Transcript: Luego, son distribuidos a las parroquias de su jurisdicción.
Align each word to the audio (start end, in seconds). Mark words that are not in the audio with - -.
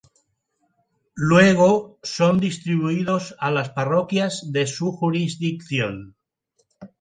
Luego, 1.29 1.99
son 2.01 2.39
distribuidos 2.39 3.35
a 3.37 3.51
las 3.51 3.69
parroquias 3.69 4.51
de 4.51 4.65
su 4.65 4.93
jurisdicción. 4.93 6.15